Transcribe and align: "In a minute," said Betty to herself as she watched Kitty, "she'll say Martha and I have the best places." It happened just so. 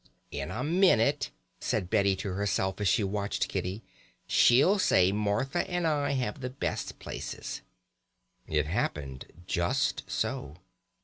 "In 0.31 0.49
a 0.49 0.63
minute," 0.63 1.29
said 1.59 1.91
Betty 1.91 2.15
to 2.15 2.33
herself 2.33 2.81
as 2.81 2.87
she 2.87 3.03
watched 3.03 3.47
Kitty, 3.47 3.83
"she'll 4.25 4.79
say 4.79 5.11
Martha 5.11 5.59
and 5.69 5.85
I 5.85 6.13
have 6.13 6.41
the 6.41 6.49
best 6.49 6.97
places." 6.97 7.61
It 8.47 8.65
happened 8.65 9.27
just 9.45 10.09
so. 10.09 10.55